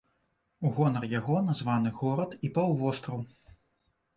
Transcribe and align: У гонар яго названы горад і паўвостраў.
У 0.69 0.69
гонар 0.77 1.03
яго 1.11 1.35
названы 1.49 1.91
горад 1.99 2.35
і 2.49 2.53
паўвостраў. 2.57 3.25